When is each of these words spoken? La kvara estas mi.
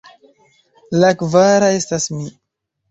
La 1.03 1.13
kvara 1.21 1.71
estas 1.79 2.13
mi. 2.17 2.31